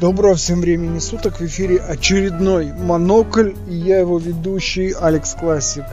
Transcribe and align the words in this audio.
Доброго 0.00 0.36
всем 0.36 0.60
времени 0.60 1.00
суток, 1.00 1.40
в 1.40 1.42
эфире 1.46 1.78
очередной 1.78 2.72
Монокль 2.72 3.54
и 3.68 3.74
я 3.74 3.98
его 3.98 4.18
ведущий 4.18 4.92
Алекс 4.92 5.34
Классик. 5.34 5.86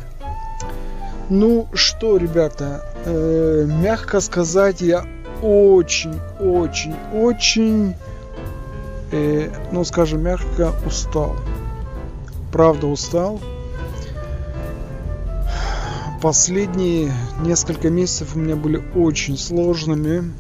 Ну 1.32 1.68
что, 1.74 2.18
ребята, 2.18 2.86
э, 3.04 3.66
мягко 3.68 4.20
сказать, 4.20 4.82
я 4.82 5.08
очень, 5.42 6.20
очень, 6.40 6.94
очень, 7.16 7.96
э, 9.12 9.50
ну 9.72 9.84
скажем 9.84 10.22
мягко, 10.22 10.72
устал. 10.86 11.36
Правда 12.52 12.86
устал. 12.86 13.42
Последние 16.22 17.12
несколько 17.42 17.90
месяцев 17.90 18.36
у 18.36 18.40
меня 18.40 18.56
были 18.56 18.84
очень 18.94 19.36
сложными 19.36 20.32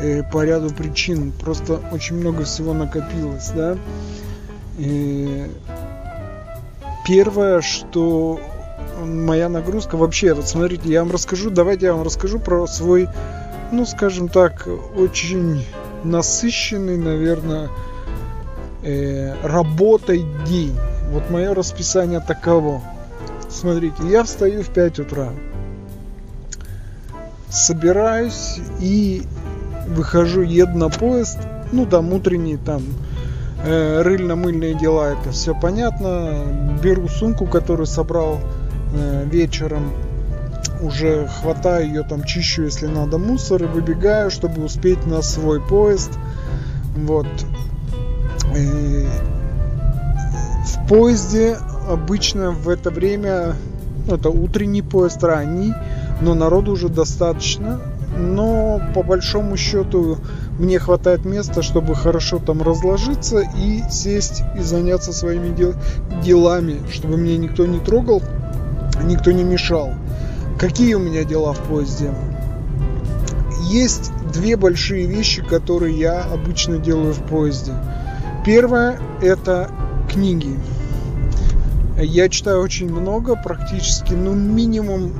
э, 0.00 0.22
по 0.22 0.44
ряду 0.44 0.70
причин. 0.70 1.32
Просто 1.32 1.80
очень 1.92 2.16
много 2.16 2.44
всего 2.44 2.72
накопилось, 2.72 3.50
да. 3.54 3.76
И 4.78 5.50
первое, 7.06 7.60
что 7.60 8.40
моя 9.04 9.48
нагрузка 9.48 9.96
вообще, 9.96 10.34
вот 10.34 10.48
смотрите, 10.48 10.88
я 10.88 11.02
вам 11.02 11.12
расскажу, 11.12 11.50
давайте 11.50 11.86
я 11.86 11.94
вам 11.94 12.02
расскажу 12.02 12.38
про 12.38 12.66
свой, 12.66 13.08
ну, 13.72 13.86
скажем 13.86 14.28
так, 14.28 14.68
очень 14.96 15.64
насыщенный, 16.04 16.96
наверное, 16.96 17.68
э, 18.82 19.34
работой 19.42 20.24
день. 20.46 20.76
Вот 21.10 21.30
мое 21.30 21.54
расписание 21.54 22.20
таково. 22.20 22.82
Смотрите, 23.48 23.96
я 24.08 24.24
встаю 24.24 24.62
в 24.62 24.68
5 24.68 24.98
утра, 25.00 25.30
собираюсь 27.48 28.58
и 28.80 29.22
выхожу, 29.86 30.42
еду 30.42 30.76
на 30.76 30.88
поезд, 30.88 31.38
ну 31.72 31.86
там 31.86 32.12
утренние 32.12 32.58
там 32.58 32.82
э, 33.64 34.02
рыльно-мыльные 34.02 34.74
дела, 34.74 35.12
это 35.12 35.32
все 35.32 35.54
понятно. 35.54 36.44
Беру 36.82 37.08
сумку, 37.08 37.46
которую 37.46 37.86
собрал 37.86 38.38
э, 38.94 39.24
вечером, 39.26 39.92
уже 40.80 41.26
хватаю 41.26 41.86
ее 41.86 42.02
там, 42.02 42.24
чищу, 42.24 42.62
если 42.62 42.86
надо, 42.86 43.18
мусор 43.18 43.64
и 43.64 43.66
выбегаю, 43.66 44.30
чтобы 44.30 44.64
успеть 44.64 45.06
на 45.06 45.22
свой 45.22 45.60
поезд. 45.60 46.12
Вот. 46.96 47.26
И 48.56 49.06
в 50.64 50.88
поезде 50.88 51.56
обычно 51.88 52.50
в 52.50 52.68
это 52.68 52.90
время, 52.90 53.54
ну, 54.06 54.14
это 54.16 54.28
утренний 54.28 54.82
поезд, 54.82 55.22
ранний, 55.22 55.72
но 56.20 56.34
народу 56.34 56.72
уже 56.72 56.88
достаточно 56.88 57.80
но 58.16 58.80
по 58.94 59.02
большому 59.02 59.56
счету 59.56 60.18
мне 60.58 60.78
хватает 60.78 61.24
места, 61.24 61.62
чтобы 61.62 61.94
хорошо 61.94 62.38
там 62.38 62.62
разложиться 62.62 63.42
и 63.56 63.82
сесть 63.90 64.42
и 64.58 64.62
заняться 64.62 65.12
своими 65.12 65.54
дел 65.54 65.74
делами, 66.22 66.80
чтобы 66.90 67.16
мне 67.16 67.36
никто 67.36 67.66
не 67.66 67.78
трогал, 67.78 68.22
никто 69.04 69.32
не 69.32 69.44
мешал. 69.44 69.92
Какие 70.58 70.94
у 70.94 70.98
меня 70.98 71.24
дела 71.24 71.52
в 71.52 71.60
поезде? 71.60 72.10
Есть 73.68 74.12
две 74.32 74.56
большие 74.56 75.06
вещи, 75.06 75.42
которые 75.42 75.98
я 75.98 76.22
обычно 76.22 76.78
делаю 76.78 77.12
в 77.12 77.22
поезде. 77.22 77.72
Первое– 78.44 78.98
это 79.20 79.70
книги. 80.10 80.58
Я 81.98 82.28
читаю 82.28 82.60
очень 82.60 82.92
много, 82.92 83.36
практически, 83.36 84.12
ну, 84.14 84.34
минимум 84.34 85.12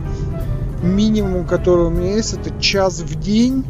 минимум, 0.86 1.46
который 1.46 1.86
у 1.86 1.90
меня 1.90 2.16
есть, 2.16 2.34
это 2.34 2.58
час 2.60 3.00
в 3.00 3.20
день 3.20 3.64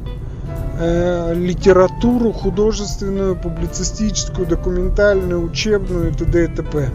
э, 0.78 1.34
литературу 1.34 2.32
художественную, 2.32 3.36
публицистическую, 3.36 4.46
документальную, 4.46 5.42
учебную 5.42 6.10
и 6.10 6.14
т.д. 6.14 6.44
и 6.44 6.48
т.п. 6.48 6.90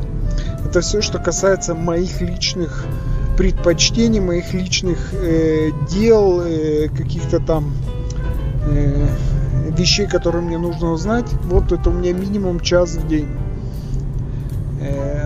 Это 0.65 0.81
все, 0.81 1.01
что 1.01 1.19
касается 1.19 1.75
моих 1.75 2.21
личных 2.21 2.85
предпочтений, 3.37 4.19
моих 4.19 4.53
личных 4.53 5.13
э, 5.13 5.71
дел, 5.89 6.41
э, 6.41 6.89
каких-то 6.89 7.39
там 7.39 7.73
э, 8.67 9.07
вещей, 9.77 10.07
которые 10.07 10.43
мне 10.43 10.57
нужно 10.57 10.91
узнать. 10.91 11.25
Вот 11.43 11.71
это 11.71 11.89
у 11.89 11.93
меня 11.93 12.13
минимум 12.13 12.59
час 12.59 12.95
в 12.95 13.07
день. 13.07 13.27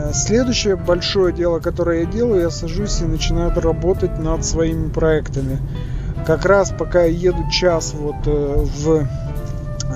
Э, 0.05 0.13
следующее 0.13 0.75
большое 0.75 1.33
дело, 1.33 1.59
которое 1.59 2.01
я 2.01 2.05
делаю, 2.05 2.41
я 2.41 2.49
сажусь 2.49 3.01
и 3.01 3.05
начинаю 3.05 3.51
работать 3.59 4.19
над 4.19 4.45
своими 4.45 4.89
проектами. 4.89 5.59
Как 6.25 6.45
раз 6.45 6.73
пока 6.77 7.03
я 7.03 7.31
еду 7.31 7.49
час 7.49 7.93
вот 7.95 8.15
э, 8.25 8.65
в 8.77 9.07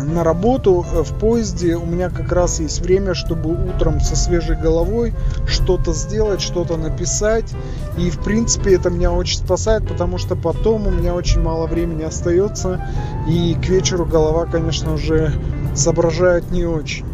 на 0.06 0.24
работу 0.24 0.86
э, 0.94 1.04
в 1.04 1.18
поезде 1.20 1.76
у 1.76 1.86
меня 1.86 2.10
как 2.10 2.32
раз 2.32 2.60
есть 2.60 2.82
время, 2.82 3.14
чтобы 3.14 3.52
утром 3.52 4.00
со 4.00 4.16
свежей 4.16 4.56
головой 4.56 5.14
что-то 5.48 5.94
сделать, 5.94 6.42
что-то 6.42 6.78
написать. 6.78 7.52
И 7.98 8.10
в 8.10 8.20
принципе 8.20 8.76
это 8.76 8.90
меня 8.90 9.12
очень 9.12 9.40
спасает, 9.40 9.88
потому 9.88 10.18
что 10.18 10.36
потом 10.36 10.88
у 10.88 10.92
меня 10.92 11.14
очень 11.14 11.42
мало 11.42 11.68
времени 11.68 12.04
остается. 12.04 12.86
И 13.28 13.56
к 13.56 13.68
вечеру 13.68 14.06
голова, 14.06 14.46
конечно, 14.46 14.94
уже 14.94 15.34
соображает 15.76 16.52
не 16.52 16.66
очень. 16.66 17.06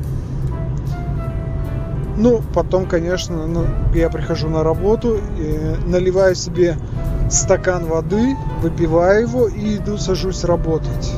Ну, 2.18 2.42
потом, 2.54 2.86
конечно, 2.86 3.46
ну, 3.46 3.66
я 3.94 4.10
прихожу 4.10 4.50
на 4.50 4.64
работу, 4.64 5.20
наливаю 5.86 6.36
себе 6.36 6.78
стакан 7.30 7.86
воды, 7.86 8.36
выпиваю 8.62 9.28
его 9.28 9.48
и 9.48 9.78
иду 9.78 9.98
сажусь 9.98 10.44
работать 10.44 11.12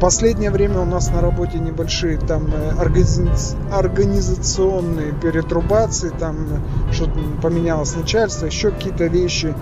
последнее 0.00 0.50
время 0.50 0.80
у 0.80 0.86
нас 0.86 1.10
на 1.10 1.20
работе 1.20 1.58
небольшие 1.58 2.16
там 2.18 2.46
э, 2.52 2.70
организационные 3.70 5.12
перетрубации, 5.12 6.10
там 6.18 6.36
э, 6.50 6.92
что-то 6.92 7.20
поменялось 7.42 7.94
начальство, 7.94 8.46
еще 8.46 8.70
какие-то 8.70 9.04
вещи. 9.06 9.54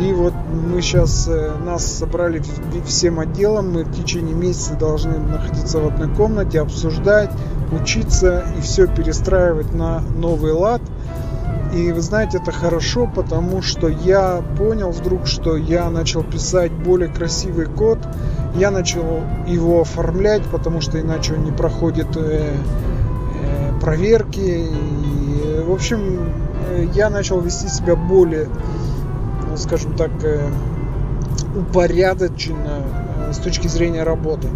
И 0.00 0.12
вот 0.12 0.34
мы 0.52 0.82
сейчас, 0.82 1.26
э, 1.28 1.56
нас 1.64 1.84
собрали 1.84 2.42
всем 2.86 3.18
отделом, 3.20 3.72
мы 3.72 3.84
в 3.84 3.92
течение 3.96 4.34
месяца 4.34 4.74
должны 4.74 5.18
находиться 5.18 5.80
в 5.80 5.86
одной 5.86 6.14
комнате, 6.14 6.60
обсуждать, 6.60 7.30
учиться 7.72 8.44
и 8.58 8.60
все 8.60 8.86
перестраивать 8.86 9.72
на 9.72 10.00
новый 10.00 10.52
лад. 10.52 10.82
И 11.74 11.90
вы 11.92 12.00
знаете, 12.00 12.38
это 12.38 12.52
хорошо, 12.52 13.10
потому 13.12 13.60
что 13.60 13.88
я 13.88 14.42
понял 14.56 14.90
вдруг, 14.90 15.26
что 15.26 15.56
я 15.56 15.90
начал 15.90 16.22
писать 16.22 16.72
более 16.72 17.08
красивый 17.08 17.66
код, 17.66 17.98
я 18.54 18.70
начал 18.70 19.20
его 19.46 19.82
оформлять, 19.82 20.42
потому 20.44 20.80
что 20.80 21.00
иначе 21.00 21.34
он 21.34 21.44
не 21.44 21.52
проходит 21.52 22.16
э, 22.16 22.54
э, 22.54 23.80
проверки. 23.80 24.40
И, 24.40 25.62
в 25.66 25.72
общем, 25.72 26.32
я 26.94 27.10
начал 27.10 27.40
вести 27.40 27.68
себя 27.68 27.96
более, 27.96 28.48
ну, 29.48 29.56
скажем 29.56 29.94
так, 29.94 30.10
э, 30.22 30.48
упорядоченно 31.54 32.82
с 33.32 33.38
точки 33.38 33.68
зрения 33.68 34.02
работы. 34.02 34.48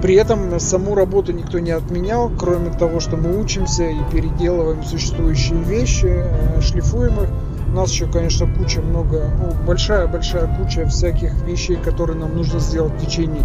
При 0.00 0.16
этом 0.16 0.58
саму 0.60 0.94
работу 0.94 1.32
никто 1.32 1.58
не 1.58 1.70
отменял, 1.70 2.30
кроме 2.38 2.70
того, 2.70 3.00
что 3.00 3.16
мы 3.16 3.38
учимся 3.38 3.84
и 3.84 3.96
переделываем 4.12 4.82
существующие 4.82 5.58
вещи, 5.58 6.24
шлифуем 6.60 7.14
их 7.22 7.28
нас 7.74 7.90
еще, 7.90 8.06
конечно, 8.06 8.46
куча 8.46 8.80
много, 8.80 9.30
ну, 9.38 9.52
большая-большая 9.66 10.56
куча 10.56 10.86
всяких 10.86 11.34
вещей, 11.44 11.76
которые 11.76 12.18
нам 12.18 12.36
нужно 12.36 12.60
сделать 12.60 12.94
в 12.94 13.04
течение 13.04 13.42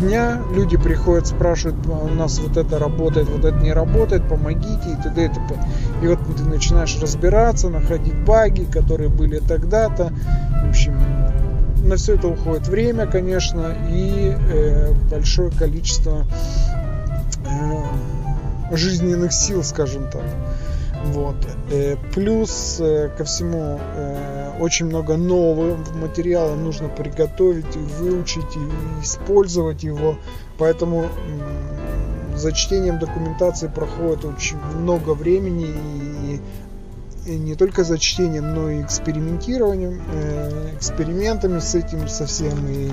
дня. 0.00 0.42
Люди 0.52 0.76
приходят, 0.76 1.26
спрашивают, 1.26 1.78
«А 1.86 2.04
у 2.04 2.14
нас 2.14 2.38
вот 2.38 2.56
это 2.56 2.78
работает, 2.78 3.28
вот 3.28 3.44
это 3.44 3.56
не 3.58 3.72
работает, 3.72 4.28
помогите 4.28 4.90
и 4.90 5.02
т.д. 5.02 5.24
и 5.24 5.28
т.п. 5.28 5.54
И 6.02 6.06
вот 6.06 6.18
ты 6.36 6.44
начинаешь 6.44 6.98
разбираться, 7.00 7.68
находить 7.68 8.14
баги, 8.24 8.64
которые 8.64 9.08
были 9.08 9.38
тогда-то. 9.38 10.12
В 10.64 10.68
общем, 10.68 10.94
на 11.84 11.96
все 11.96 12.14
это 12.14 12.28
уходит 12.28 12.68
время, 12.68 13.06
конечно, 13.06 13.74
и 13.90 14.36
э, 14.36 14.92
большое 15.10 15.50
количество 15.50 16.24
э, 17.46 18.76
жизненных 18.76 19.32
сил, 19.32 19.62
скажем 19.62 20.10
так. 20.10 20.24
Вот. 21.04 21.36
Э, 21.70 21.96
плюс 22.14 22.78
э, 22.80 23.10
ко 23.16 23.24
всему 23.24 23.80
э, 23.80 24.52
очень 24.60 24.86
много 24.86 25.16
нового 25.16 25.78
материала 25.94 26.54
нужно 26.54 26.88
приготовить, 26.88 27.74
выучить 27.76 28.56
и 28.56 29.02
использовать 29.02 29.82
его. 29.82 30.16
Поэтому 30.58 31.06
за 32.36 32.52
чтением 32.52 32.98
документации 32.98 33.68
проходит 33.68 34.24
очень 34.24 34.58
много 34.76 35.14
времени 35.14 36.40
и 37.26 37.36
не 37.36 37.54
только 37.54 37.84
за 37.84 37.98
чтением, 37.98 38.54
но 38.54 38.70
и 38.70 38.82
экспериментированием, 38.82 40.02
экспериментами 40.76 41.60
с 41.60 41.74
этим 41.74 42.08
совсем 42.08 42.66
и 42.68 42.90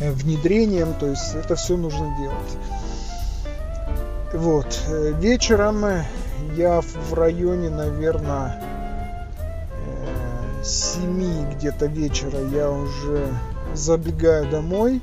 внедрением. 0.00 0.92
То 1.00 1.06
есть 1.06 1.34
это 1.34 1.56
все 1.56 1.76
нужно 1.76 2.14
делать. 2.18 2.56
Вот. 4.34 4.78
Вечером 5.20 5.84
я 6.56 6.80
в 6.80 7.14
районе, 7.14 7.70
наверное, 7.70 8.62
7 10.62 11.22
э, 11.22 11.54
где-то 11.54 11.86
вечера 11.86 12.38
я 12.52 12.70
уже 12.70 13.26
забегаю 13.74 14.50
домой. 14.50 15.00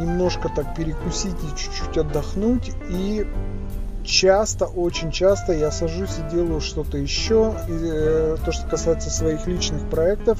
немножко 0.00 0.48
так 0.54 0.74
перекусить 0.74 1.36
и 1.42 1.58
чуть-чуть 1.58 1.98
отдохнуть. 1.98 2.72
И 2.88 3.26
часто, 4.04 4.64
очень 4.64 5.10
часто 5.10 5.52
я 5.52 5.70
сажусь 5.70 6.18
и 6.18 6.34
делаю 6.34 6.60
что-то 6.60 6.98
еще, 6.98 7.54
и, 7.68 7.72
э, 7.72 8.36
то, 8.44 8.52
что 8.52 8.66
касается 8.66 9.10
своих 9.10 9.46
личных 9.46 9.88
проектов, 9.90 10.38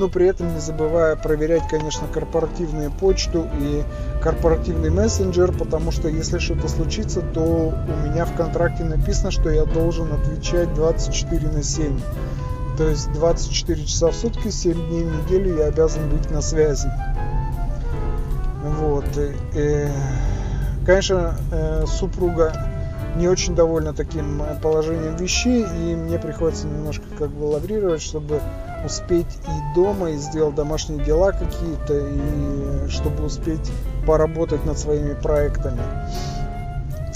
но 0.00 0.08
при 0.08 0.26
этом 0.26 0.54
не 0.54 0.60
забывая 0.60 1.14
проверять, 1.14 1.68
конечно, 1.68 2.08
корпоративную 2.08 2.90
почту 2.90 3.46
и 3.60 3.82
корпоративный 4.22 4.88
мессенджер, 4.90 5.52
потому 5.52 5.92
что 5.92 6.08
если 6.08 6.38
что-то 6.38 6.68
случится, 6.68 7.20
то 7.20 7.40
у 7.42 8.08
меня 8.08 8.24
в 8.24 8.34
контракте 8.34 8.82
написано, 8.82 9.30
что 9.30 9.50
я 9.50 9.66
должен 9.66 10.10
отвечать 10.12 10.72
24 10.74 11.48
на 11.48 11.62
7. 11.62 12.00
То 12.78 12.88
есть 12.88 13.12
24 13.12 13.84
часа 13.84 14.08
в 14.08 14.14
сутки, 14.14 14.48
7 14.48 14.72
дней 14.88 15.04
в 15.04 15.24
неделю 15.24 15.58
я 15.58 15.66
обязан 15.66 16.08
быть 16.08 16.30
на 16.30 16.40
связи. 16.40 16.90
Вот. 18.64 19.04
И, 19.54 19.86
конечно, 20.86 21.34
э, 21.52 21.84
супруга 21.86 22.54
не 23.16 23.28
очень 23.28 23.54
довольна 23.54 23.92
таким 23.92 24.42
э, 24.42 24.58
положением 24.62 25.16
вещей, 25.16 25.62
и 25.62 25.94
мне 25.94 26.18
приходится 26.18 26.66
немножко 26.66 27.04
как 27.18 27.28
бы 27.28 27.44
лаврировать, 27.44 28.00
чтобы 28.00 28.40
успеть 28.84 29.38
и 29.46 29.74
дома, 29.74 30.10
и 30.10 30.16
сделать 30.16 30.54
домашние 30.54 31.04
дела 31.04 31.32
какие-то, 31.32 31.98
и 31.98 32.88
чтобы 32.88 33.24
успеть 33.24 33.70
поработать 34.06 34.64
над 34.64 34.78
своими 34.78 35.14
проектами. 35.14 35.80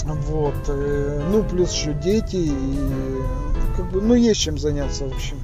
Вот. 0.05 0.55
Э, 0.67 1.21
ну, 1.31 1.43
плюс 1.43 1.71
еще 1.73 1.93
дети, 1.93 2.35
и 2.35 2.79
как 3.75 3.91
бы, 3.91 4.01
ну, 4.01 4.13
есть 4.13 4.39
чем 4.39 4.57
заняться, 4.57 5.05
в 5.05 5.13
общем. 5.13 5.37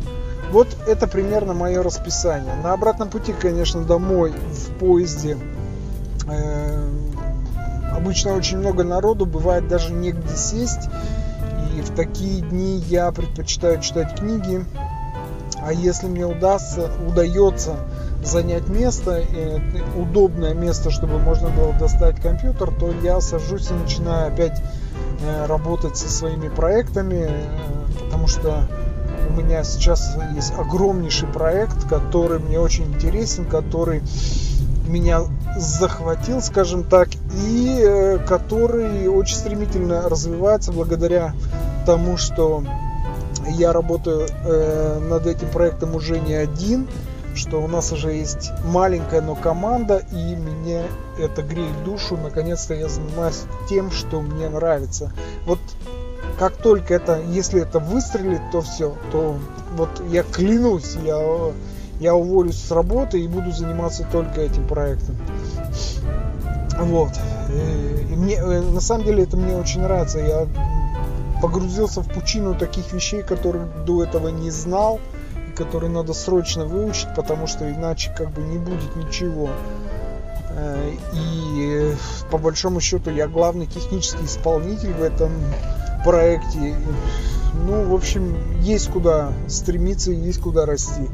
Вот 0.51 0.67
это 0.85 1.07
примерно 1.07 1.53
мое 1.53 1.81
расписание. 1.81 2.53
На 2.61 2.73
обратном 2.73 3.09
пути, 3.09 3.33
конечно, 3.33 3.83
домой 3.83 4.31
в 4.31 4.79
поезде 4.79 5.37
э, 6.27 6.89
обычно 7.95 8.33
очень 8.33 8.57
много 8.57 8.83
народу, 8.83 9.25
бывает 9.25 9.67
даже 9.67 9.93
негде 9.93 10.35
сесть. 10.35 10.89
И 11.75 11.81
в 11.81 11.95
такие 11.95 12.41
дни 12.41 12.77
я 12.89 13.11
предпочитаю 13.11 13.79
читать 13.81 14.19
книги. 14.19 14.65
А 15.63 15.73
если 15.73 16.07
мне 16.07 16.25
удастся, 16.25 16.89
удается 17.07 17.75
занять 18.23 18.67
место, 18.67 19.23
удобное 19.95 20.53
место, 20.53 20.91
чтобы 20.91 21.19
можно 21.19 21.49
было 21.49 21.73
достать 21.73 22.19
компьютер, 22.19 22.71
то 22.71 22.91
я 23.03 23.21
сажусь 23.21 23.69
и 23.69 23.73
начинаю 23.73 24.33
опять 24.33 24.61
э, 25.21 25.45
работать 25.45 25.97
со 25.97 26.09
своими 26.09 26.49
проектами, 26.49 27.27
э, 27.29 28.03
потому 28.03 28.27
что 28.27 28.67
у 29.29 29.33
меня 29.33 29.63
сейчас 29.63 30.17
есть 30.35 30.53
огромнейший 30.57 31.27
проект, 31.29 31.87
который 31.87 32.39
мне 32.39 32.59
очень 32.59 32.85
интересен, 32.85 33.45
который 33.45 34.01
меня 34.87 35.21
захватил, 35.57 36.41
скажем 36.41 36.83
так, 36.83 37.09
и 37.45 37.81
э, 37.83 38.17
который 38.27 39.07
очень 39.07 39.35
стремительно 39.35 40.09
развивается 40.09 40.71
благодаря 40.71 41.33
тому, 41.85 42.17
что 42.17 42.63
я 43.49 43.73
работаю 43.73 44.27
э, 44.45 44.99
над 44.99 45.27
этим 45.27 45.49
проектом 45.49 45.95
уже 45.95 46.19
не 46.19 46.33
один, 46.33 46.87
что 47.33 47.61
у 47.61 47.67
нас 47.67 47.91
уже 47.91 48.13
есть 48.13 48.51
маленькая, 48.65 49.21
но 49.21 49.35
команда, 49.35 50.03
и 50.11 50.35
мне 50.35 50.83
это 51.17 51.41
греет 51.41 51.83
душу. 51.83 52.17
Наконец-то 52.17 52.73
я 52.73 52.89
занимаюсь 52.89 53.43
тем, 53.69 53.91
что 53.91 54.21
мне 54.21 54.49
нравится. 54.49 55.11
Вот 55.45 55.59
как 56.37 56.57
только 56.57 56.93
это, 56.93 57.21
если 57.29 57.61
это 57.61 57.79
выстрелит, 57.79 58.41
то 58.51 58.61
все, 58.61 58.95
то 59.11 59.37
вот 59.75 59.89
я 60.09 60.23
клянусь, 60.23 60.97
я, 61.03 61.51
я 61.99 62.15
уволюсь 62.15 62.61
с 62.61 62.71
работы 62.71 63.19
и 63.19 63.27
буду 63.27 63.51
заниматься 63.51 64.05
только 64.11 64.41
этим 64.41 64.67
проектом. 64.67 65.15
Вот. 66.79 67.11
И 68.09 68.15
мне, 68.15 68.35
э, 68.35 68.61
на 68.61 68.81
самом 68.81 69.05
деле 69.05 69.23
это 69.23 69.37
мне 69.37 69.55
очень 69.55 69.81
нравится. 69.81 70.19
Я 70.19 70.47
погрузился 71.41 72.01
в 72.01 72.07
пучину 72.07 72.55
таких 72.55 72.93
вещей, 72.93 73.23
которых 73.23 73.83
до 73.85 74.03
этого 74.03 74.29
не 74.29 74.51
знал, 74.51 74.99
и 75.49 75.51
которые 75.55 75.89
надо 75.89 76.13
срочно 76.13 76.65
выучить, 76.65 77.07
потому 77.15 77.47
что 77.47 77.69
иначе 77.69 78.13
как 78.15 78.31
бы 78.31 78.41
не 78.41 78.57
будет 78.57 78.95
ничего. 78.95 79.49
Э, 80.51 80.91
и 81.13 81.93
по 82.29 82.37
большому 82.37 82.79
счету 82.79 83.09
я 83.09 83.27
главный 83.27 83.65
технический 83.65 84.25
исполнитель 84.25 84.93
в 84.93 85.01
этом 85.01 85.31
проекте. 86.05 86.75
Ну, 87.53 87.85
в 87.85 87.93
общем, 87.93 88.61
есть 88.61 88.89
куда 88.89 89.33
стремиться, 89.47 90.11
есть 90.11 90.39
куда 90.39 90.65
расти. 90.65 91.09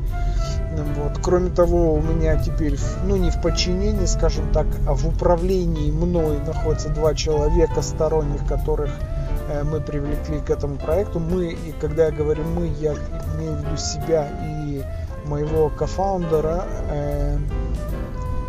Вот. 0.96 1.20
Кроме 1.24 1.50
того, 1.50 1.94
у 1.96 2.02
меня 2.02 2.42
теперь, 2.42 2.78
ну 3.06 3.16
не 3.16 3.32
в 3.32 3.42
подчинении, 3.42 4.06
скажем 4.06 4.52
так, 4.54 4.68
а 4.88 4.94
в 4.94 5.08
управлении 5.08 5.92
мной 5.92 6.38
находятся 6.46 6.90
два 6.90 7.16
человека 7.16 7.82
сторонних, 7.82 8.46
которых 8.46 8.92
э, 8.92 9.17
мы 9.64 9.82
привлекли 9.82 10.40
к 10.40 10.50
этому 10.50 10.78
проекту. 10.78 11.20
Мы, 11.20 11.52
и 11.52 11.74
когда 11.80 12.06
я 12.06 12.12
говорю 12.12 12.44
мы, 12.44 12.68
я 12.80 12.94
имею 13.36 13.54
в 13.54 13.64
виду 13.64 13.78
себя 13.78 14.28
и 14.44 14.84
моего 15.26 15.70
кофаундера. 15.70 16.66
Э, 16.90 17.38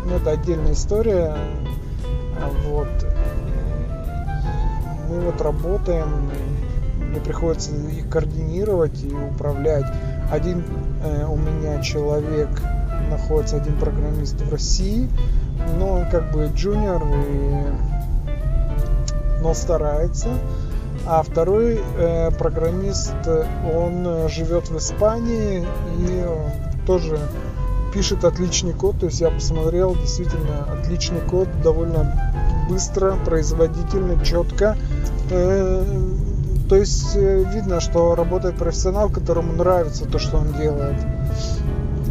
ну, 0.05 0.15
это 0.15 0.31
отдельная 0.31 0.73
история. 0.73 1.35
Вот 2.65 2.87
мы 5.09 5.19
вот 5.21 5.41
работаем, 5.41 6.29
мне 6.99 7.19
приходится 7.19 7.71
их 7.71 8.09
координировать 8.09 9.03
и 9.03 9.13
управлять. 9.13 9.85
Один 10.31 10.63
э, 11.03 11.25
у 11.25 11.35
меня 11.35 11.81
человек 11.81 12.49
находится, 13.09 13.57
один 13.57 13.77
программист 13.79 14.39
в 14.41 14.51
России, 14.51 15.09
но 15.77 15.93
он 15.93 16.09
как 16.09 16.31
бы 16.31 16.51
джуниор, 16.53 17.01
и, 17.03 17.63
но 19.41 19.53
старается. 19.55 20.29
А 21.05 21.23
второй 21.23 21.81
э, 21.97 22.31
программист, 22.31 23.15
он 23.75 24.29
живет 24.29 24.69
в 24.69 24.77
Испании 24.77 25.65
и 25.97 26.25
тоже 26.85 27.19
пишет 27.93 28.23
отличный 28.23 28.73
код. 28.73 28.99
То 28.99 29.07
есть 29.07 29.21
я 29.21 29.29
посмотрел, 29.29 29.95
действительно 29.95 30.65
отличный 30.71 31.21
код, 31.21 31.47
довольно 31.63 32.31
быстро, 32.69 33.15
производительно, 33.25 34.23
четко. 34.23 34.77
Э, 35.31 35.83
то 36.69 36.75
есть 36.75 37.15
э, 37.15 37.43
видно, 37.53 37.79
что 37.79 38.15
работает 38.15 38.55
профессионал, 38.55 39.09
которому 39.09 39.53
нравится 39.53 40.05
то, 40.05 40.19
что 40.19 40.37
он 40.37 40.53
делает. 40.53 40.97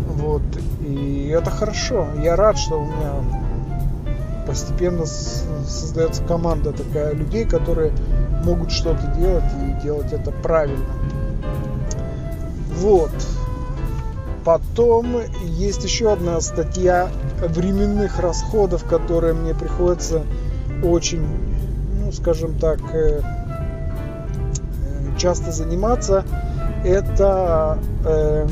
Вот. 0.09 0.43
И 0.81 1.29
это 1.29 1.51
хорошо. 1.51 2.09
Я 2.23 2.35
рад, 2.35 2.59
что 2.59 2.81
у 2.81 2.85
меня 2.85 3.13
постепенно 4.49 5.05
создается 5.05 6.25
команда 6.25 6.73
такая 6.73 7.13
людей, 7.13 7.45
которые 7.45 7.93
могут 8.45 8.73
что-то 8.73 9.07
делать 9.19 9.45
и 9.63 9.83
делать 9.83 10.11
это 10.11 10.31
правильно. 10.31 10.87
Вот. 12.77 13.11
Потом 14.45 15.19
есть 15.43 15.85
еще 15.85 16.11
одна 16.11 16.41
статья 16.41 17.11
временных 17.47 18.19
расходов, 18.21 18.85
которые 18.85 19.35
мне 19.35 19.55
приходится 19.55 20.23
очень, 20.83 21.27
ну, 22.03 22.11
скажем 22.13 22.59
так, 22.59 22.79
э, 22.95 23.21
э, 23.21 25.19
часто 25.19 25.53
заниматься, 25.53 26.25
это 26.85 27.79
э, 28.07 28.47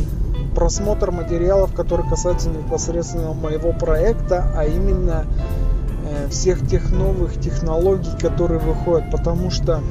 просмотр 0.55 1.11
материалов, 1.11 1.73
которые 1.73 2.11
касаются 2.11 2.51
непосредственно 2.51 3.33
моего 3.33 3.73
проекта, 3.73 4.53
а 4.55 4.67
именно 4.67 5.25
всех 6.31 6.67
тех 6.69 6.91
новых 6.91 7.41
технологий, 7.41 8.11
которые 8.21 8.61
выходят, 8.61 9.11
потому 9.11 9.51
что 9.51 9.83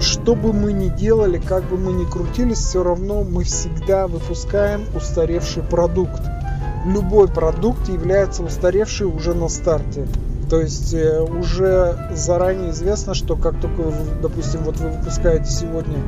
что 0.00 0.34
бы 0.34 0.52
мы 0.52 0.72
ни 0.72 0.88
делали, 0.88 1.38
как 1.38 1.64
бы 1.64 1.78
мы 1.78 1.92
ни 1.92 2.04
крутились, 2.04 2.58
все 2.58 2.82
равно 2.82 3.24
мы 3.24 3.44
всегда 3.44 4.06
выпускаем 4.06 4.84
устаревший 4.94 5.62
продукт. 5.62 6.20
Любой 6.84 7.28
продукт 7.28 7.88
является 7.88 8.42
устаревший 8.42 9.06
уже 9.06 9.34
на 9.34 9.48
старте. 9.48 10.06
То 10.50 10.60
есть 10.60 10.94
э, 10.94 11.20
уже 11.20 12.10
заранее 12.14 12.70
известно, 12.70 13.14
что 13.14 13.36
как 13.36 13.58
только, 13.60 13.92
допустим, 14.22 14.60
вот 14.62 14.76
вы 14.78 14.90
выпускаете 14.90 15.50
сегодня, 15.50 15.98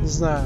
не 0.00 0.08
знаю, 0.08 0.40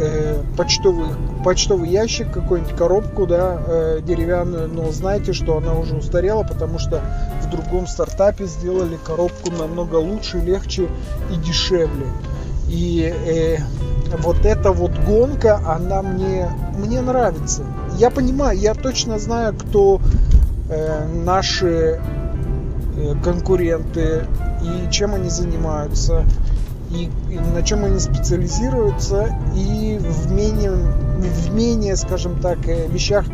э, 0.00 0.42
почтовый, 0.56 1.06
почтовый 1.44 1.88
ящик, 1.88 2.30
какую-нибудь 2.30 2.76
коробку, 2.76 3.26
да, 3.26 3.60
э, 3.66 4.00
деревянную, 4.06 4.68
но 4.68 4.90
знаете, 4.92 5.32
что 5.32 5.58
она 5.58 5.74
уже 5.74 5.96
устарела, 5.96 6.42
потому 6.42 6.78
что 6.78 7.00
в 7.42 7.50
другом 7.50 7.86
стартапе 7.86 8.46
сделали 8.46 8.98
коробку 9.04 9.50
намного 9.50 9.96
лучше, 9.96 10.38
легче 10.38 10.88
и 11.32 11.36
дешевле. 11.36 12.06
И 12.68 13.14
э, 13.26 13.58
вот 14.18 14.44
эта 14.44 14.72
вот 14.72 14.92
гонка, 15.06 15.60
она 15.66 16.02
мне, 16.02 16.48
мне 16.76 17.00
нравится. 17.00 17.62
Я 17.96 18.10
понимаю, 18.10 18.58
я 18.58 18.74
точно 18.74 19.18
знаю, 19.18 19.54
кто 19.54 20.00
Э, 20.68 21.06
наши 21.06 22.00
э, 22.96 23.14
конкуренты 23.22 24.26
и 24.62 24.90
чем 24.90 25.14
они 25.14 25.30
занимаются 25.30 26.24
и, 26.90 27.10
и 27.30 27.38
на 27.38 27.62
чем 27.62 27.84
они 27.84 27.98
специализируются 27.98 29.36
и 29.54 29.98
в 29.98 30.32
менее, 30.32 30.72
в 30.72 31.54
менее 31.54 31.96
скажем 31.96 32.40
так, 32.40 32.58
э, 32.66 32.86
вещах 32.88 33.26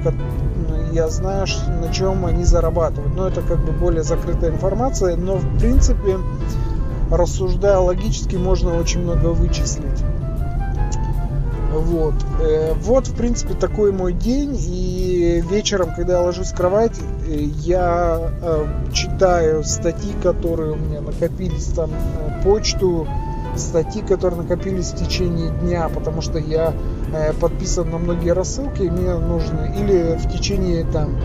я 0.93 1.09
знаю, 1.09 1.47
на 1.81 1.93
чем 1.93 2.27
они 2.27 2.45
зарабатывают. 2.45 3.15
Но 3.15 3.27
это 3.29 3.41
как 3.41 3.65
бы 3.65 3.73
более 3.73 4.03
закрытая 4.03 4.51
информация, 4.51 5.17
но 5.17 5.37
в 5.37 5.59
принципе, 5.59 6.19
рассуждая 7.11 7.79
логически, 7.79 8.37
можно 8.37 8.77
очень 8.77 9.01
много 9.01 9.29
вычислить. 9.29 10.05
Вот. 11.73 12.15
Э, 12.41 12.75
вот, 12.75 13.07
в 13.07 13.17
принципе, 13.17 13.55
такой 13.55 13.93
мой 13.93 14.13
день. 14.13 14.55
И 14.59 15.43
вечером, 15.51 15.95
когда 15.97 16.15
я 16.15 16.21
ложусь 16.21 16.49
в 16.49 16.55
кровать, 16.55 16.99
э, 17.27 17.35
я 17.35 18.31
читаю 18.93 19.65
статьи, 19.65 20.13
которые 20.23 20.73
у 20.73 20.77
меня 20.77 21.01
накопились 21.01 21.67
там, 21.67 21.91
почту, 22.45 23.07
статьи, 23.57 24.03
которые 24.03 24.43
накопились 24.43 24.93
в 24.93 24.97
течение 24.97 25.51
дня, 25.51 25.89
потому 25.89 26.21
что 26.21 26.39
я 26.39 26.75
подписан 27.41 27.91
на 27.91 27.99
многие 27.99 28.31
рассылки, 28.31 28.83
и 28.83 28.91
мне 28.91 29.15
нужно 29.17 29.73
или 29.77 30.17
в 30.17 30.31
течение 30.33 30.85
там 30.85 31.17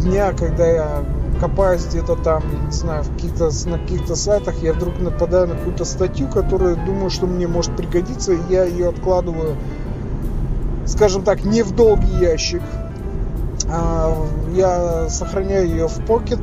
дня, 0.00 0.32
когда 0.32 0.66
я 0.66 1.04
копаюсь 1.40 1.86
где-то 1.86 2.16
там, 2.16 2.42
я 2.52 2.66
не 2.66 2.72
знаю, 2.72 3.02
в 3.02 3.12
каких-то, 3.14 3.50
на 3.66 3.78
каких-то 3.78 4.14
сайтах, 4.14 4.62
я 4.62 4.72
вдруг 4.72 5.00
нападаю 5.00 5.48
на 5.48 5.56
какую-то 5.56 5.84
статью, 5.84 6.28
которую 6.28 6.76
думаю, 6.76 7.10
что 7.10 7.26
мне 7.26 7.48
может 7.48 7.76
пригодиться, 7.76 8.32
и 8.32 8.38
я 8.48 8.64
ее 8.64 8.90
откладываю, 8.90 9.56
скажем 10.86 11.22
так, 11.22 11.44
не 11.44 11.62
в 11.62 11.74
долгий 11.74 12.16
ящик. 12.20 12.62
А, 13.68 14.14
я 14.54 15.08
сохраняю 15.08 15.66
ее 15.66 15.88
в 15.88 15.98
э, 15.98 16.42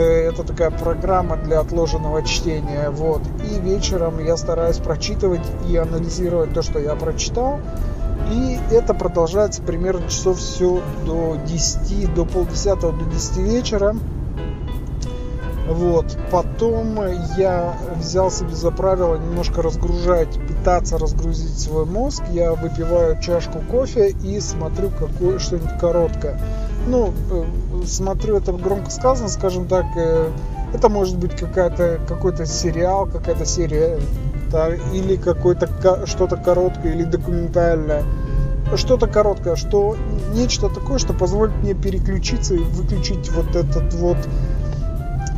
это 0.00 0.44
такая 0.44 0.70
программа 0.70 1.36
для 1.36 1.60
отложенного 1.60 2.22
чтения. 2.22 2.90
Вот. 2.90 3.22
И 3.50 3.58
вечером 3.58 4.18
я 4.24 4.36
стараюсь 4.36 4.78
прочитывать 4.78 5.46
и 5.68 5.76
анализировать 5.76 6.52
то, 6.52 6.62
что 6.62 6.78
я 6.78 6.94
прочитал. 6.94 7.60
И 8.30 8.58
это 8.70 8.94
продолжается 8.94 9.62
примерно 9.62 10.08
часов 10.08 10.38
все 10.38 10.80
до 11.04 11.36
10, 11.46 12.14
до 12.14 12.24
полдесятого, 12.24 12.92
до 12.92 13.04
10 13.04 13.36
вечера. 13.38 13.96
Вот. 15.68 16.16
Потом 16.30 16.51
я 17.36 17.74
взял 17.96 18.30
себе 18.30 18.54
за 18.54 18.70
правило 18.70 19.16
немножко 19.16 19.62
разгружать, 19.62 20.38
пытаться 20.46 20.98
разгрузить 20.98 21.58
свой 21.58 21.86
мозг. 21.86 22.22
Я 22.30 22.52
выпиваю 22.52 23.20
чашку 23.20 23.58
кофе 23.70 24.10
и 24.22 24.38
смотрю 24.40 24.90
какое 24.90 25.38
что-нибудь 25.38 25.78
короткое. 25.80 26.38
Ну, 26.86 27.12
э, 27.30 27.44
смотрю, 27.86 28.36
это 28.36 28.52
громко 28.52 28.90
сказано, 28.90 29.28
скажем 29.28 29.66
так, 29.66 29.86
э, 29.96 30.30
это 30.74 30.88
может 30.88 31.16
быть 31.16 31.32
какая-то, 31.36 32.00
какой-то 32.08 32.46
сериал, 32.46 33.06
какая-то 33.06 33.46
серия 33.46 33.98
да, 34.50 34.68
или 34.92 35.16
какое-то 35.16 36.06
что-то 36.06 36.36
короткое 36.36 36.92
или 36.92 37.04
документальное 37.04 38.04
что-то 38.76 39.06
короткое, 39.06 39.56
что 39.56 39.96
нечто 40.34 40.68
такое, 40.68 40.98
что 40.98 41.12
позволит 41.12 41.54
мне 41.56 41.74
переключиться 41.74 42.54
и 42.54 42.58
выключить 42.58 43.30
вот 43.32 43.54
этот 43.54 43.92
вот 43.94 44.16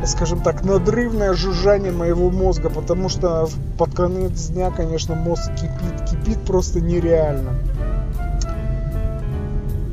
скажем 0.05 0.41
так, 0.41 0.63
надрывное 0.63 1.33
жужжание 1.33 1.91
моего 1.91 2.29
мозга, 2.29 2.69
потому 2.69 3.09
что 3.09 3.47
под 3.77 3.93
конец 3.93 4.47
дня, 4.47 4.71
конечно, 4.71 5.15
мозг 5.15 5.49
кипит, 5.55 6.09
кипит 6.09 6.39
просто 6.45 6.81
нереально. 6.81 7.53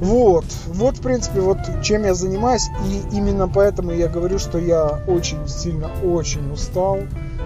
Вот, 0.01 0.45
вот, 0.67 0.97
в 0.97 1.01
принципе, 1.01 1.41
вот 1.41 1.59
чем 1.83 2.05
я 2.05 2.15
занимаюсь, 2.15 2.69
и 2.89 3.17
именно 3.17 3.47
поэтому 3.47 3.93
я 3.93 4.09
говорю, 4.09 4.41
что 4.41 4.59
я 4.59 5.01
очень 5.07 5.47
сильно, 5.47 5.89
очень 6.03 6.53
устал, 6.53 6.99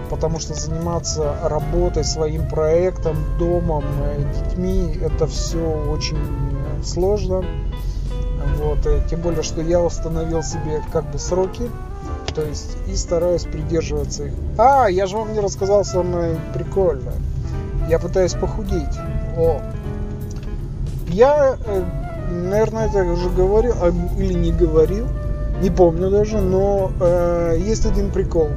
потому 0.09 0.39
что 0.39 0.55
заниматься 0.55 1.35
работой, 1.43 2.03
своим 2.03 2.49
проектом, 2.49 3.15
домом, 3.37 3.83
э, 4.01 4.23
детьми, 4.33 4.97
это 4.99 5.27
все 5.27 5.59
очень 5.59 6.17
сложно. 6.83 7.45
Вот, 8.57 8.79
тем 9.07 9.21
более, 9.21 9.43
что 9.43 9.61
я 9.61 9.79
установил 9.79 10.41
себе 10.41 10.81
как 10.91 11.11
бы 11.11 11.19
сроки, 11.19 11.69
то 12.37 12.43
есть 12.43 12.77
и 12.87 12.95
стараюсь 12.95 13.45
придерживаться 13.45 14.25
их. 14.25 14.33
А, 14.59 14.87
я 14.87 15.07
же 15.07 15.17
вам 15.17 15.33
не 15.33 15.39
рассказал 15.39 15.83
самое 15.83 16.37
прикольное. 16.53 17.15
Я 17.89 17.97
пытаюсь 17.97 18.33
похудеть. 18.33 18.95
О, 19.35 19.59
я 21.07 21.57
э, 21.65 21.83
наверное, 22.29 22.89
это 22.89 22.99
уже 22.99 23.29
говорил 23.29 23.73
а, 23.81 23.91
или 24.19 24.33
не 24.33 24.51
говорил, 24.51 25.07
не 25.63 25.71
помню 25.71 26.11
даже, 26.11 26.39
но 26.39 26.91
э, 26.99 27.57
есть 27.59 27.87
один 27.87 28.11
прикол. 28.11 28.49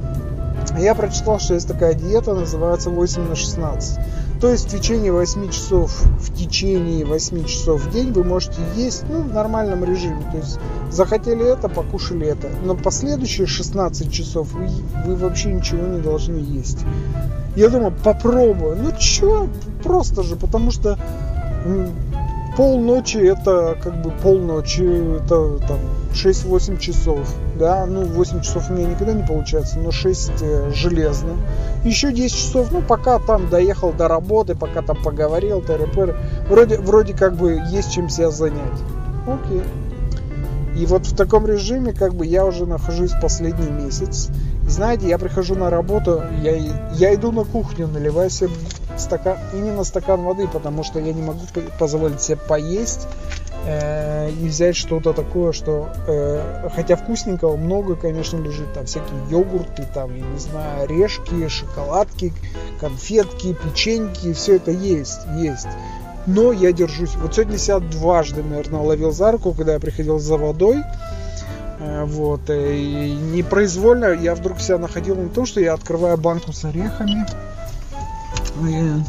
Я 0.79 0.95
прочитал, 0.95 1.39
что 1.41 1.55
есть 1.55 1.67
такая 1.67 1.95
диета, 1.95 2.35
называется 2.35 2.91
8 2.91 3.31
на 3.31 3.35
16. 3.35 3.99
То 4.41 4.49
есть 4.49 4.69
в 4.69 4.71
течение 4.71 5.13
8 5.13 5.51
часов, 5.51 6.03
в 6.19 6.35
течение 6.35 7.05
8 7.05 7.45
часов 7.45 7.83
в 7.83 7.91
день 7.91 8.11
вы 8.11 8.25
можете 8.25 8.57
есть 8.75 9.05
ну, 9.11 9.21
в 9.21 9.35
нормальном 9.35 9.85
режиме. 9.85 10.23
То 10.33 10.39
есть 10.39 10.59
захотели 10.91 11.45
это, 11.45 11.69
покушали 11.69 12.27
это. 12.27 12.49
Но 12.65 12.75
последующие 12.75 13.47
16 13.47 14.11
часов 14.11 14.53
вы, 14.53 14.69
вы 15.05 15.17
вообще 15.17 15.53
ничего 15.53 15.87
не 15.87 16.01
должны 16.01 16.37
есть. 16.37 16.79
Я 17.55 17.69
думаю, 17.69 17.93
попробую. 18.03 18.79
Ну 18.83 18.93
чё, 18.99 19.49
просто 19.83 20.23
же, 20.23 20.37
потому 20.37 20.71
что 20.71 20.99
полночи 22.57 23.19
это 23.19 23.77
как 23.83 24.03
бы 24.03 24.11
полночи, 24.11 25.17
это 25.17 25.59
там 25.67 25.79
6-8 26.13 26.79
часов, 26.79 27.35
да, 27.59 27.87
ну 27.87 28.03
8 28.03 28.41
часов 28.41 28.71
у 28.71 28.73
меня 28.73 28.89
никогда 28.89 29.13
не 29.13 29.23
получается, 29.23 29.79
но 29.79 29.91
6 29.91 30.33
э, 30.41 30.71
железно. 30.75 31.37
Еще 31.85 32.13
10 32.13 32.37
часов, 32.37 32.73
ну 32.73 32.83
пока 32.83 33.19
там 33.19 33.49
доехал 33.49 33.93
до 33.93 34.09
работы, 34.09 34.55
пока 34.55 34.83
там 34.83 35.03
поговорил, 35.03 35.63
ТРП, 35.63 36.15
вроде, 36.49 36.79
вроде 36.79 37.15
как 37.15 37.37
бы 37.37 37.63
есть 37.71 37.93
чем 37.93 38.09
себя 38.09 38.31
занять. 38.31 38.81
Окей. 39.27 39.63
И 40.77 40.87
вот 40.87 41.07
в 41.07 41.17
таком 41.17 41.47
режиме 41.47 41.93
как 41.93 42.15
бы 42.15 42.25
я 42.25 42.45
уже 42.45 42.65
нахожусь 42.65 43.13
последний 43.21 43.71
месяц. 43.71 44.29
И 44.67 44.71
знаете, 44.71 45.09
я 45.09 45.19
прихожу 45.19 45.55
на 45.55 45.69
работу, 45.69 46.23
я, 46.43 46.57
я 46.95 47.15
иду 47.15 47.33
на 47.33 47.45
кухню, 47.45 47.89
наливаю 47.89 48.31
себе 48.31 48.51
стакан, 48.97 49.39
именно 49.53 49.85
стакан 49.85 50.23
воды, 50.23 50.49
потому 50.49 50.83
что 50.83 50.99
я 50.99 51.13
не 51.13 51.23
могу 51.23 51.41
позволить 51.79 52.21
себе 52.21 52.37
поесть 52.37 53.07
э, 53.67 54.31
и 54.31 54.49
взять 54.49 54.77
что-то 54.77 55.13
такое, 55.13 55.53
что 55.53 55.89
э, 56.07 56.69
хотя 56.75 56.97
вкусненького 56.97 57.57
много, 57.57 57.97
конечно, 57.97 58.39
лежит, 58.39 58.73
там 58.73 58.87
всякие 58.87 59.21
йогурты, 59.31 59.87
там, 59.95 60.15
я 60.15 60.25
не 60.25 60.39
знаю, 60.39 60.85
орешки, 60.85 61.49
шоколадки, 61.49 62.33
конфетки, 62.81 63.55
печеньки, 63.55 64.33
все 64.33 64.57
это 64.57 64.71
есть, 64.71 65.21
есть. 65.37 65.69
Но 66.27 66.53
я 66.53 66.73
держусь. 66.73 67.17
Вот 67.17 67.35
сегодня 67.35 67.59
себя 67.59 67.81
дважды, 67.81 68.43
наверное, 68.43 68.81
ловил 68.81 69.11
за 69.11 69.33
руку, 69.33 69.53
когда 69.53 69.75
я 69.75 69.81
приходил 69.81 70.19
за 70.19 70.37
водой. 70.37 70.83
Э, 71.81 72.05
вот. 72.05 72.49
Э, 72.51 72.77
и 72.77 73.13
непроизвольно 73.15 74.13
я 74.13 74.35
вдруг 74.35 74.61
себя 74.61 74.79
находил 74.79 75.17
на 75.17 75.29
том, 75.29 75.47
что 75.47 75.61
я 75.61 75.75
открываю 75.75 76.19
банку 76.19 76.53
с 76.53 76.65
орехами, 76.65 77.27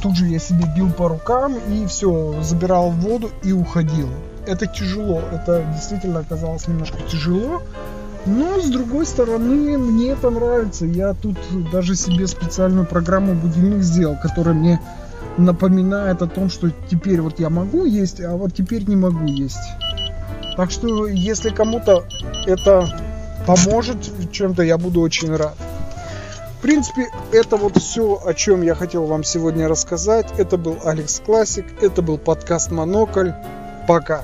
тут 0.01 0.15
же 0.15 0.27
я 0.27 0.39
себе 0.39 0.65
бил 0.75 0.91
по 0.91 1.07
рукам 1.07 1.55
и 1.69 1.85
все, 1.85 2.41
забирал 2.41 2.91
воду 2.91 3.29
и 3.43 3.51
уходил. 3.51 4.09
Это 4.45 4.65
тяжело, 4.65 5.21
это 5.31 5.63
действительно 5.73 6.19
оказалось 6.19 6.67
немножко 6.67 6.97
тяжело, 7.09 7.61
но 8.25 8.59
с 8.59 8.69
другой 8.69 9.05
стороны 9.05 9.77
мне 9.77 10.11
это 10.11 10.29
нравится. 10.29 10.85
Я 10.85 11.13
тут 11.13 11.37
даже 11.71 11.95
себе 11.95 12.27
специальную 12.27 12.85
программу 12.85 13.33
будильник 13.33 13.83
сделал, 13.83 14.17
которая 14.21 14.53
мне 14.53 14.79
напоминает 15.37 16.21
о 16.21 16.27
том, 16.27 16.49
что 16.49 16.69
теперь 16.89 17.21
вот 17.21 17.39
я 17.39 17.49
могу 17.49 17.85
есть, 17.85 18.21
а 18.21 18.35
вот 18.35 18.53
теперь 18.53 18.87
не 18.87 18.95
могу 18.95 19.25
есть. 19.25 19.57
Так 20.57 20.71
что 20.71 21.07
если 21.07 21.49
кому-то 21.49 22.03
это 22.45 22.87
поможет 23.47 23.97
чем-то, 24.31 24.63
я 24.63 24.77
буду 24.77 25.01
очень 25.01 25.35
рад. 25.35 25.55
В 26.61 26.63
принципе, 26.63 27.09
это 27.31 27.57
вот 27.57 27.75
все, 27.79 28.21
о 28.23 28.35
чем 28.35 28.61
я 28.61 28.75
хотел 28.75 29.07
вам 29.07 29.23
сегодня 29.23 29.67
рассказать. 29.67 30.27
Это 30.37 30.57
был 30.57 30.77
Алекс 30.85 31.19
Классик, 31.19 31.65
это 31.81 32.03
был 32.03 32.19
подкаст 32.19 32.69
Монокль. 32.69 33.31
Пока. 33.87 34.23